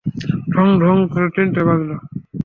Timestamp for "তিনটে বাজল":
1.35-1.91